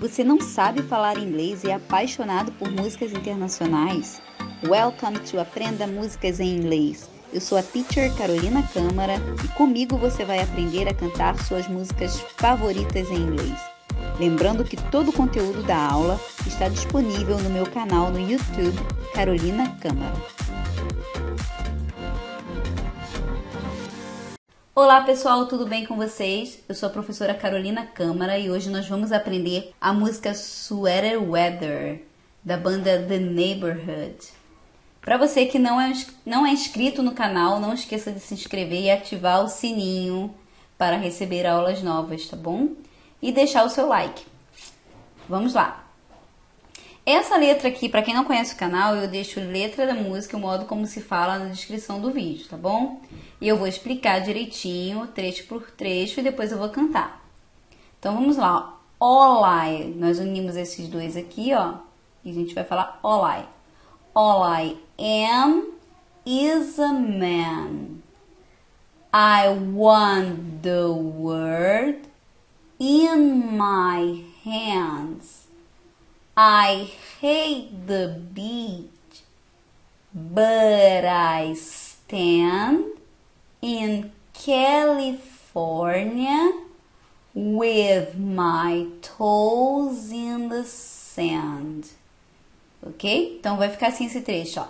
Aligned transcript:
Você 0.00 0.24
não 0.24 0.40
sabe 0.40 0.82
falar 0.82 1.18
inglês 1.18 1.62
e 1.62 1.68
é 1.68 1.74
apaixonado 1.74 2.50
por 2.52 2.70
músicas 2.70 3.12
internacionais? 3.12 4.22
Welcome 4.66 5.18
to 5.18 5.38
Aprenda 5.38 5.86
Músicas 5.86 6.40
em 6.40 6.56
Inglês. 6.56 7.06
Eu 7.30 7.38
sou 7.38 7.58
a 7.58 7.62
teacher 7.62 8.10
Carolina 8.16 8.66
Câmara 8.72 9.16
e 9.44 9.48
comigo 9.48 9.98
você 9.98 10.24
vai 10.24 10.40
aprender 10.40 10.88
a 10.88 10.94
cantar 10.94 11.38
suas 11.44 11.68
músicas 11.68 12.18
favoritas 12.38 13.10
em 13.10 13.16
inglês. 13.16 13.60
Lembrando 14.18 14.64
que 14.64 14.76
todo 14.90 15.10
o 15.10 15.12
conteúdo 15.12 15.62
da 15.62 15.76
aula 15.76 16.18
está 16.46 16.66
disponível 16.66 17.38
no 17.38 17.50
meu 17.50 17.66
canal 17.66 18.10
no 18.10 18.18
YouTube 18.18 18.78
Carolina 19.12 19.68
Câmara. 19.82 20.14
Olá 24.82 25.02
pessoal, 25.02 25.44
tudo 25.44 25.66
bem 25.66 25.84
com 25.84 25.94
vocês? 25.94 26.58
Eu 26.66 26.74
sou 26.74 26.88
a 26.88 26.92
professora 26.92 27.34
Carolina 27.34 27.84
Câmara 27.84 28.38
e 28.38 28.50
hoje 28.50 28.70
nós 28.70 28.88
vamos 28.88 29.12
aprender 29.12 29.74
a 29.78 29.92
música 29.92 30.32
Sweater 30.32 31.22
Weather 31.22 32.00
da 32.42 32.56
banda 32.56 32.98
The 33.06 33.18
Neighborhood. 33.18 34.16
Para 35.02 35.18
você 35.18 35.44
que 35.44 35.58
não 35.58 35.78
é, 35.78 35.92
não 36.24 36.46
é 36.46 36.50
inscrito 36.52 37.02
no 37.02 37.12
canal, 37.12 37.60
não 37.60 37.74
esqueça 37.74 38.10
de 38.10 38.20
se 38.20 38.32
inscrever 38.32 38.80
e 38.80 38.90
ativar 38.90 39.44
o 39.44 39.48
sininho 39.48 40.34
para 40.78 40.96
receber 40.96 41.44
aulas 41.44 41.82
novas, 41.82 42.26
tá 42.26 42.34
bom? 42.38 42.70
E 43.20 43.30
deixar 43.32 43.66
o 43.66 43.68
seu 43.68 43.86
like. 43.86 44.24
Vamos 45.28 45.52
lá! 45.52 45.79
Essa 47.12 47.36
letra 47.36 47.68
aqui, 47.68 47.88
para 47.88 48.02
quem 48.02 48.14
não 48.14 48.24
conhece 48.24 48.54
o 48.54 48.56
canal, 48.56 48.94
eu 48.94 49.08
deixo 49.08 49.40
letra 49.40 49.84
da 49.84 49.94
música, 49.94 50.36
o 50.36 50.40
modo 50.40 50.64
como 50.66 50.86
se 50.86 51.00
fala 51.00 51.40
na 51.40 51.46
descrição 51.46 52.00
do 52.00 52.12
vídeo, 52.12 52.46
tá 52.48 52.56
bom? 52.56 53.00
E 53.40 53.48
eu 53.48 53.56
vou 53.56 53.66
explicar 53.66 54.20
direitinho, 54.20 55.08
trecho 55.08 55.44
por 55.48 55.72
trecho, 55.72 56.20
e 56.20 56.22
depois 56.22 56.52
eu 56.52 56.58
vou 56.58 56.68
cantar. 56.68 57.20
Então 57.98 58.14
vamos 58.14 58.36
lá. 58.36 58.78
All 59.00 59.42
I, 59.44 59.86
nós 59.96 60.20
unimos 60.20 60.54
esses 60.54 60.86
dois 60.86 61.16
aqui, 61.16 61.52
ó, 61.52 61.78
e 62.24 62.30
a 62.30 62.32
gente 62.32 62.54
vai 62.54 62.62
falar 62.62 63.00
all 63.02 63.26
I. 63.26 63.44
All 64.14 64.44
I 64.44 64.76
am 64.96 65.72
is 66.24 66.78
a 66.78 66.92
man. 66.92 68.02
I 69.12 69.48
want 69.74 70.62
the 70.62 70.86
world 70.86 71.98
in 72.78 73.58
my 73.58 74.24
hands. 74.44 75.39
I 76.36 76.90
hate 77.20 77.86
the 77.86 78.08
beach, 78.32 79.22
but 80.14 81.04
I 81.04 81.54
stand 81.54 82.84
in 83.60 84.12
California 84.32 85.32
with 87.34 88.16
my 88.18 88.86
toes 89.02 90.10
in 90.12 90.48
the 90.48 90.64
sand. 90.64 91.88
Ok? 92.82 93.36
Então 93.38 93.56
vai 93.56 93.68
ficar 93.68 93.88
assim 93.88 94.06
esse 94.06 94.20
trecho, 94.22 94.60
ó. 94.60 94.68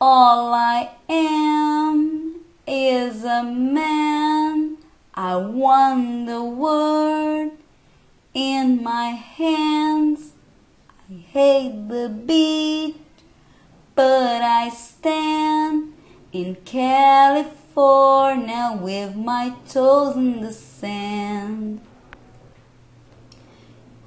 All 0.00 0.52
I 0.52 0.90
am 1.08 2.40
is 2.66 3.24
a 3.24 3.42
man. 3.44 4.78
I 5.14 5.36
want 5.36 6.26
the 6.26 6.42
world 6.42 7.52
in 8.34 8.82
my 8.82 9.10
hands. 9.10 10.31
I 11.10 11.14
hate 11.14 11.88
the 11.88 12.08
beat, 12.08 12.96
but 13.94 14.42
I 14.42 14.68
stand 14.70 15.94
in 16.32 16.56
California 16.64 17.58
with 18.80 19.16
my 19.16 19.54
toes 19.68 20.16
in 20.16 20.40
the 20.40 20.52
sand. 20.52 21.80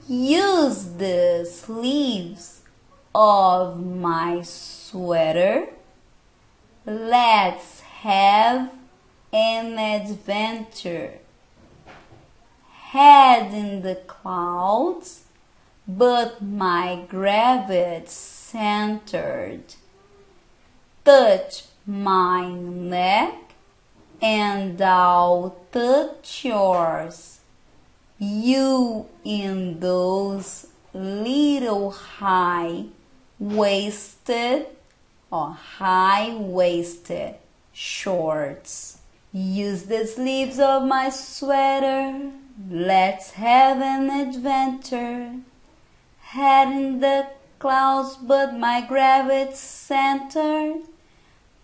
Use 0.08 0.86
the 0.98 1.46
sleeves 1.52 2.62
of 3.14 3.86
my 3.86 4.42
sweater. 4.44 5.68
Let's 6.86 7.82
have 7.82 8.72
an 9.34 9.78
adventure. 9.78 11.20
Head 12.72 13.54
in 13.54 13.82
the 13.82 13.96
clouds, 13.96 15.25
but 15.88 16.42
my 16.42 17.04
gravity 17.08 18.06
centered. 18.08 19.76
Touch 21.04 21.66
my 21.86 22.50
neck 22.52 23.36
and 24.22 24.82
I'll 24.82 25.56
touch 25.72 26.46
yours. 26.46 27.40
You 28.18 29.08
in 29.24 29.80
those 29.80 30.68
little 30.94 31.92
high 31.92 32.86
waisted 33.38 34.68
or 35.30 35.52
high 35.52 36.34
waisted 36.36 37.36
shorts. 37.74 39.00
Use 39.34 39.84
the 39.84 40.08
sleeves 40.08 40.60
of 40.60 40.84
my 40.84 41.10
sweater. 41.10 42.32
Let's 42.70 43.32
have 43.32 43.82
an 43.82 44.10
adventure. 44.10 45.34
Head 46.34 46.68
in 46.68 47.00
the 47.00 47.28
clouds, 47.60 48.18
but 48.18 48.54
my 48.54 48.86
gravity 48.86 49.56
center 49.56 50.76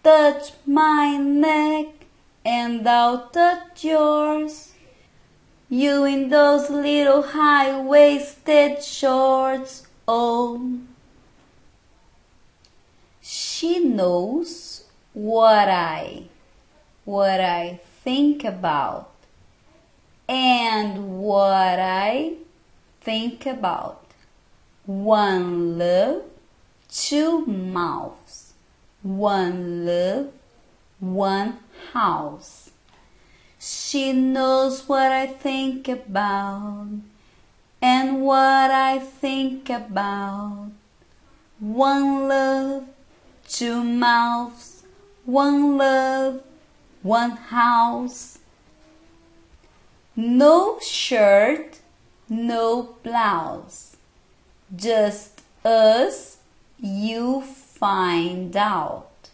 Touch 0.03 0.53
my 0.65 1.15
neck 1.15 1.85
and 2.43 2.83
thou 2.83 3.17
touch 3.31 3.83
yours. 3.83 4.73
You 5.69 6.05
in 6.05 6.29
those 6.29 6.71
little 6.71 7.21
high 7.21 7.79
waisted 7.79 8.83
shorts, 8.83 9.85
oh. 10.07 10.79
She 13.21 13.77
knows 13.77 14.85
what 15.13 15.69
I, 15.69 16.23
what 17.05 17.39
I 17.39 17.79
think 18.03 18.43
about, 18.43 19.11
and 20.27 21.19
what 21.19 21.79
I 21.79 22.33
think 23.01 23.45
about. 23.45 24.10
One 24.91 25.77
love, 25.77 26.23
two 26.91 27.45
mouths. 27.45 28.51
One 29.01 29.85
love, 29.85 30.33
one 30.99 31.59
house. 31.93 32.71
She 33.57 34.11
knows 34.11 34.89
what 34.89 35.13
I 35.13 35.27
think 35.27 35.87
about 35.87 36.89
and 37.81 38.21
what 38.21 38.69
I 38.69 38.99
think 38.99 39.69
about. 39.69 40.71
One 41.61 42.27
love, 42.27 42.83
two 43.47 43.81
mouths, 43.85 44.83
one 45.23 45.77
love, 45.77 46.43
one 47.01 47.31
house. 47.31 48.39
No 50.17 50.79
shirt, 50.81 51.79
no 52.27 52.97
blouse, 53.03 53.90
just 54.75 55.41
us, 55.65 56.37
you 56.79 57.41
find 57.41 58.55
out. 58.55 59.29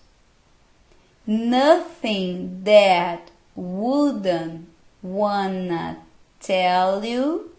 Nothing 1.25 2.63
that 2.63 3.31
wouldn't 3.55 4.69
wanna 5.01 5.97
tell 6.39 7.03
you 7.03 7.51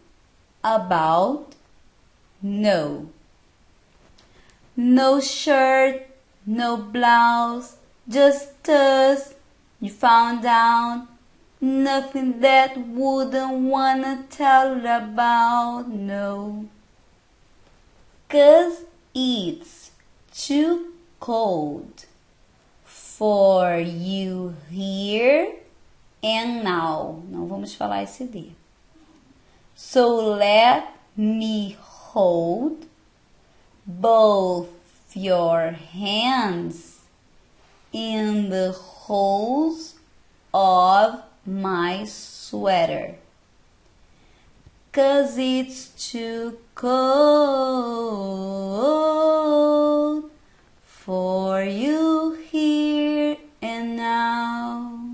about 0.64 1.54
no. 2.42 3.08
No 4.76 5.20
shirt 5.20 6.08
no 6.46 6.78
blouse 6.78 7.76
just 8.08 8.66
us 8.70 9.34
you 9.80 9.90
found 9.90 10.46
out. 10.46 11.06
Nothing 11.60 12.40
that 12.40 12.78
wouldn't 12.78 13.52
wanna 13.52 14.24
tell 14.30 14.78
about 14.86 15.88
no 15.88 16.68
cause 18.28 18.84
it's 19.14 19.90
too 20.32 20.92
cold 21.20 22.04
for 22.84 23.76
you 23.76 24.54
here 24.70 25.54
and 26.22 26.62
now. 26.62 27.22
Não 27.30 27.46
vamos 27.46 27.74
falar 27.74 28.02
esse 28.02 28.24
D. 28.24 28.52
So 29.74 30.34
let 30.34 30.94
me 31.16 31.76
hold 31.80 32.86
both 33.86 34.68
your 35.14 35.70
hands 35.70 37.00
in 37.92 38.50
the 38.50 38.72
holes 38.72 39.94
of 40.52 41.22
my 41.46 42.04
sweater. 42.04 43.14
Cause 44.98 45.38
it's 45.38 46.10
too 46.10 46.58
cold 46.74 46.98
for 50.82 51.62
you 51.62 52.36
here 52.50 53.36
and 53.62 53.96
now. 53.96 55.06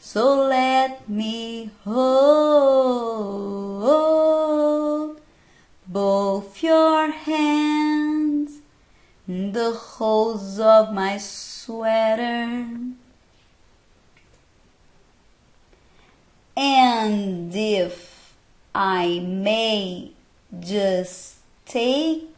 So 0.00 0.48
let 0.48 1.08
me 1.08 1.70
hold 1.84 2.40
both 5.86 6.60
your 6.60 7.12
hands 7.12 8.62
in 9.28 9.52
the 9.52 9.70
holes 9.70 10.58
of 10.58 10.92
my 10.92 11.18
sweater. 11.18 12.66
And 16.56 17.54
if 17.54 18.11
I 18.74 19.20
may 19.20 20.12
just 20.58 21.36
take 21.66 22.28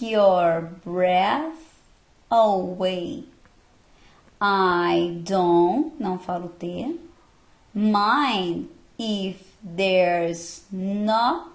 your 0.00 0.72
breath 0.84 1.78
away. 2.30 3.24
I 4.40 5.20
don't, 5.22 5.98
não 6.00 6.18
falo 6.18 6.50
ter, 6.58 6.94
mind 7.74 8.68
if 8.98 9.56
there's 9.62 10.64
not, 10.70 11.48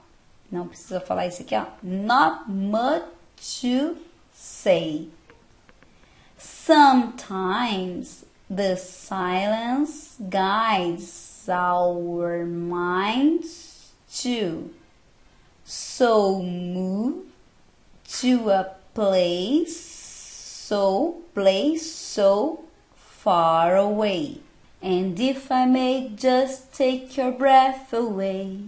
não 0.51 0.67
precisa 0.67 0.99
falar 0.99 1.27
isso 1.27 1.41
aqui, 1.41 1.55
ó, 1.55 1.65
not 1.83 2.49
much 2.49 3.03
to 3.61 3.97
say. 4.33 5.09
Sometimes 6.37 8.25
the 8.49 8.75
silence 8.75 10.15
guides 10.19 11.47
our 11.49 12.45
minds 12.45 13.78
too. 14.11 14.73
So 15.65 16.41
move 16.41 17.25
to 18.19 18.49
a 18.49 18.75
place 18.93 19.79
so 20.69 21.21
place 21.33 21.91
so 21.91 22.63
far 22.95 23.75
away. 23.75 24.41
And 24.81 25.19
if 25.19 25.51
I 25.51 25.65
may 25.65 26.11
just 26.15 26.73
take 26.73 27.17
your 27.17 27.31
breath 27.31 27.93
away, 27.93 28.61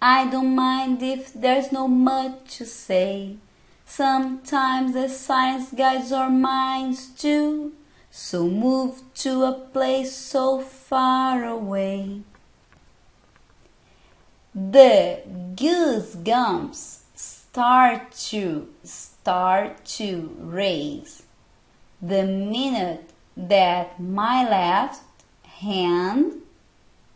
I 0.00 0.30
don't 0.30 0.54
mind 0.54 1.02
if 1.02 1.32
there's 1.32 1.72
no 1.72 1.88
much 1.88 2.58
to 2.58 2.66
say. 2.66 3.36
Sometimes 3.84 4.94
the 4.94 5.08
silence 5.08 5.72
guides 5.72 6.12
our 6.12 6.30
minds 6.30 7.08
too, 7.08 7.72
so 8.10 8.46
move 8.48 9.02
to 9.16 9.44
a 9.44 9.52
place 9.52 10.14
so 10.14 10.60
far 10.60 11.44
away. 11.44 12.22
The 14.60 15.20
goosebumps 15.54 17.02
start 17.14 18.10
to 18.30 18.68
start 18.82 19.84
to 19.98 20.36
raise 20.36 21.22
the 22.02 22.24
minute 22.24 23.08
that 23.36 24.00
my 24.00 24.42
left 24.50 25.04
hand 25.44 26.42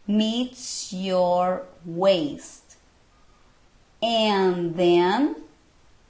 meets 0.06 0.92
your 0.92 1.66
waist. 1.84 2.76
And 4.00 4.76
then 4.76 5.34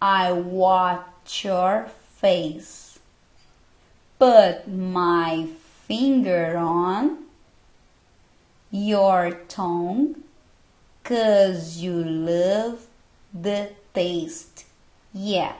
I 0.02 0.32
watch 0.32 1.46
your 1.46 1.88
face. 2.20 2.98
Put 4.18 4.68
my 4.68 5.48
finger 5.86 6.58
on 6.58 7.24
your 8.70 9.30
tongue 9.48 10.22
cause 11.04 11.78
you 11.78 11.92
love 11.92 12.86
the 13.32 13.70
taste. 13.94 14.64
Yeah. 15.12 15.54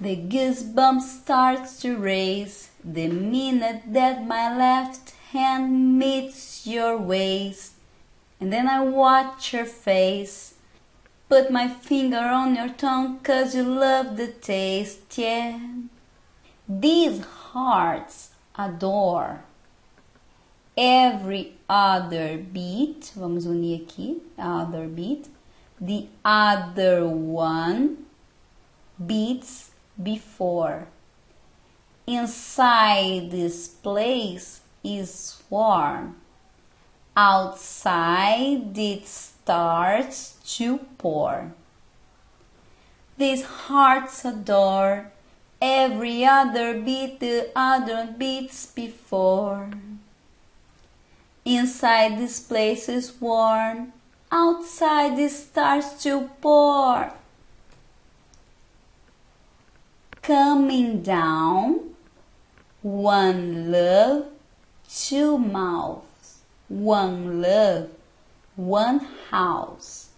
The 0.00 0.16
goosebumps 0.16 1.02
starts 1.02 1.80
to 1.80 1.96
raise 1.96 2.70
the 2.84 3.08
minute 3.08 3.82
that 3.86 4.26
my 4.26 4.54
left 4.54 5.10
hand 5.32 5.98
meets 5.98 6.66
your 6.66 6.98
waist. 6.98 7.72
And 8.38 8.52
then 8.52 8.68
I 8.68 8.80
watch 8.80 9.54
your 9.54 9.64
face. 9.64 10.54
Put 11.28 11.50
my 11.50 11.68
finger 11.68 12.18
on 12.18 12.54
your 12.54 12.68
tongue 12.68 13.20
cause 13.20 13.54
you 13.54 13.64
love 13.64 14.16
the 14.16 14.28
taste, 14.28 15.16
yeah. 15.18 15.58
These 16.68 17.24
hearts 17.24 18.30
adore 18.56 19.45
every 20.76 21.54
other 21.68 22.36
beat. 22.38 23.12
Vamos 23.16 23.46
unir 23.46 23.80
aqui, 23.82 24.20
other 24.38 24.86
beat. 24.86 25.28
The 25.80 26.06
other 26.24 27.06
one 27.06 28.06
beats 29.04 29.70
before. 30.00 30.88
Inside 32.06 33.30
this 33.30 33.68
place 33.68 34.60
is 34.84 35.42
warm. 35.50 36.16
Outside 37.16 38.76
it 38.76 39.06
starts 39.06 40.36
to 40.56 40.78
pour. 40.98 41.52
These 43.18 43.44
hearts 43.44 44.24
adore 44.24 45.10
every 45.60 46.24
other 46.24 46.78
beat 46.78 47.20
the 47.20 47.50
other 47.56 48.14
beats 48.16 48.66
before. 48.66 49.70
Inside 51.46 52.18
this 52.18 52.40
place 52.40 52.88
is 52.88 53.20
warm. 53.20 53.92
Outside 54.32 55.16
it 55.16 55.30
starts 55.30 56.02
to 56.02 56.28
pour 56.40 57.12
coming 60.22 61.02
down, 61.02 61.94
one 62.82 63.70
love, 63.70 64.26
two 64.90 65.38
mouths, 65.38 66.40
one 66.66 67.40
love, 67.40 67.90
one 68.56 69.06
house, 69.30 70.08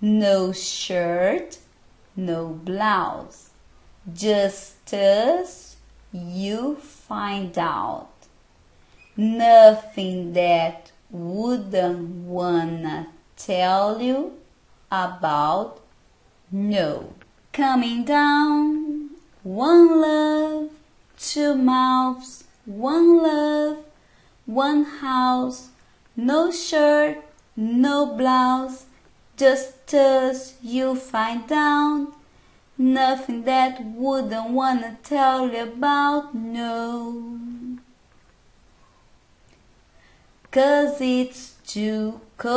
no 0.00 0.50
shirt, 0.50 1.58
no 2.16 2.48
blouse, 2.48 3.50
just 4.14 4.94
us 4.94 5.76
you 6.10 6.76
find 6.76 7.58
out. 7.58 8.09
Nothing 9.20 10.32
that 10.32 10.92
wouldn't 11.10 12.24
wanna 12.24 13.08
tell 13.36 14.00
you 14.00 14.38
about 14.90 15.82
no. 16.50 17.12
Coming 17.52 18.06
down 18.06 19.10
one 19.42 20.00
love, 20.00 20.70
two 21.18 21.54
mouths, 21.54 22.44
one 22.64 23.18
love, 23.22 23.84
one 24.46 24.84
house, 24.84 25.68
no 26.16 26.50
shirt, 26.50 27.18
no 27.54 28.06
blouse, 28.06 28.86
just 29.36 29.92
us 29.92 30.54
you 30.62 30.96
find 30.96 31.46
down. 31.46 32.14
Nothing 32.78 33.44
that 33.44 33.84
wouldn't 33.84 34.48
wanna 34.48 34.96
tell 35.02 35.52
you 35.52 35.64
about, 35.64 36.34
no. 36.34 37.59
Cause 40.52 41.00
it's 41.00 41.54
too 41.64 42.20
cold 42.36 42.50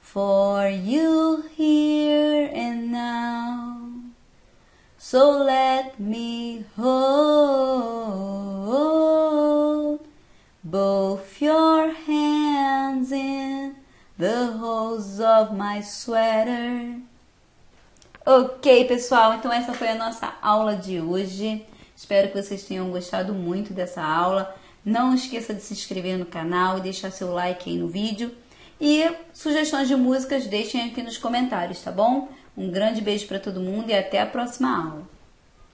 for 0.00 0.68
you 0.68 1.44
here 1.54 2.50
and 2.52 2.90
now. 2.90 3.78
So 4.98 5.44
let 5.44 6.00
me 6.00 6.64
hold 6.74 7.06
both 10.64 11.40
your 11.40 11.92
hands 11.92 13.12
in 13.12 13.76
the 14.18 14.46
holes 14.58 15.20
of 15.20 15.56
my 15.56 15.80
sweater. 15.82 17.00
Ok, 18.26 18.86
pessoal, 18.86 19.34
então 19.34 19.52
essa 19.52 19.72
foi 19.72 19.90
a 19.90 19.94
nossa 19.94 20.34
aula 20.42 20.74
de 20.74 21.00
hoje. 21.00 21.64
Espero 21.96 22.28
que 22.28 22.40
vocês 22.40 22.64
tenham 22.64 22.90
gostado 22.90 23.32
muito 23.32 23.72
dessa 23.72 24.02
aula. 24.02 24.54
Não 24.84 25.14
esqueça 25.14 25.54
de 25.54 25.62
se 25.62 25.72
inscrever 25.72 26.18
no 26.18 26.26
canal 26.26 26.78
e 26.78 26.82
deixar 26.82 27.10
seu 27.10 27.32
like 27.32 27.70
aí 27.70 27.78
no 27.78 27.88
vídeo. 27.88 28.32
E 28.78 29.10
sugestões 29.32 29.88
de 29.88 29.96
músicas 29.96 30.46
deixem 30.46 30.82
aqui 30.82 31.02
nos 31.02 31.16
comentários, 31.16 31.80
tá 31.80 31.90
bom? 31.90 32.28
Um 32.56 32.70
grande 32.70 33.00
beijo 33.00 33.26
para 33.26 33.40
todo 33.40 33.60
mundo 33.60 33.88
e 33.88 33.94
até 33.94 34.20
a 34.20 34.26
próxima 34.26 34.90
aula. 34.90 35.15